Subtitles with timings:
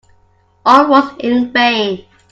[0.65, 2.05] All was in vain.